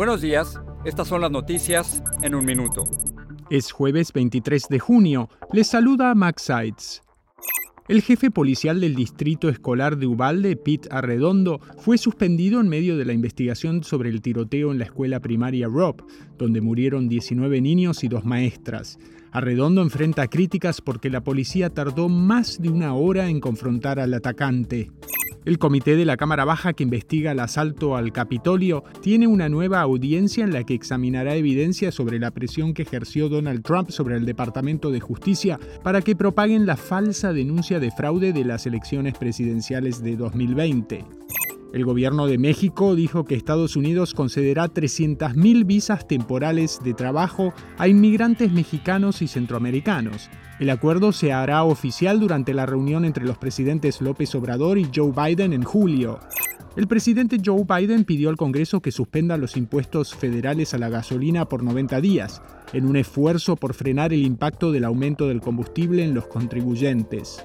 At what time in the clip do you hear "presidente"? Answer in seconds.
56.88-57.38